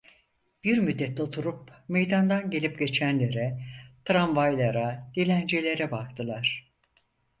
Bir 0.63 0.77
müddet 0.77 1.19
oturup 1.19 1.71
meydandan 1.87 2.49
gelip 2.49 2.79
geçenlere, 2.79 3.61
tramvaylara, 4.05 5.11
dilencilere 5.15 5.91
baktılar. 5.91 6.71